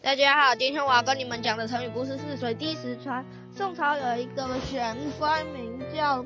[0.00, 3.22] 大家好，今天我要跟你们讲的成语故事是“水滴石穿”。
[3.50, 6.24] 宋朝有一个玄官名叫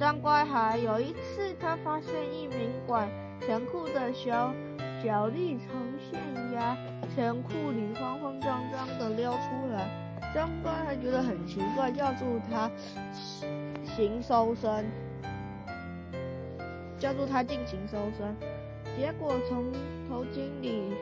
[0.00, 3.06] 张乖海，有一次他发现一名管
[3.42, 4.52] 钱库的小
[5.04, 6.18] 脚力从县
[6.56, 6.74] 衙
[7.14, 9.86] 钱库里慌慌张张的溜出来，
[10.34, 12.70] 张乖海觉得很奇怪，叫住他
[13.84, 14.90] 行搜身，
[16.98, 18.34] 叫住他进行搜身，
[18.96, 19.70] 结果从
[20.08, 20.94] 头巾里。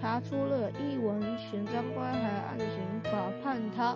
[0.00, 3.10] 查出了一文钱，张乖还按刑法
[3.42, 3.94] 判他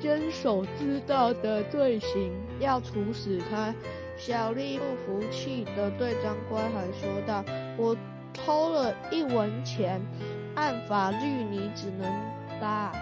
[0.00, 3.74] 监守自盗的罪行，要处死他。
[4.16, 7.44] 小丽不服气的对张乖还说道
[7.76, 7.94] ：“我
[8.32, 10.00] 偷了一文钱，
[10.54, 12.10] 按法律你只能
[12.58, 12.92] 打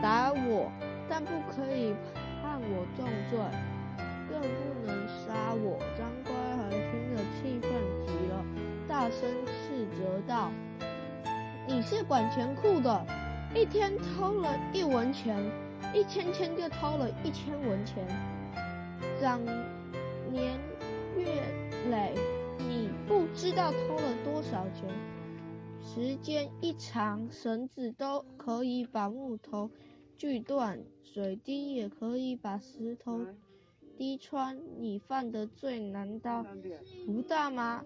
[0.00, 0.72] 打我，
[1.10, 1.94] 但不可以
[2.42, 3.38] 判我重罪，
[4.30, 7.70] 更不能杀我。”张乖还听了气愤
[8.06, 8.42] 极了，
[8.88, 9.28] 大声
[9.76, 10.50] 斥责道。
[11.68, 13.06] 你是管钱库的，
[13.54, 15.36] 一天偷了一文钱，
[15.92, 18.02] 一千天就偷了一千文钱，
[19.20, 19.44] 长
[20.32, 20.58] 年
[21.14, 21.42] 月
[21.90, 22.14] 累，
[22.58, 24.88] 你不知道偷了多少钱。
[25.82, 29.70] 时间一长，绳子都可以把木头
[30.16, 33.26] 锯断，水滴也可以把石头
[33.98, 34.58] 滴穿。
[34.78, 36.42] 你犯的罪难道
[37.04, 37.84] 不大吗？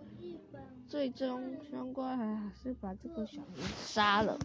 [0.90, 4.36] 最终，双怪还是把这个小人杀了。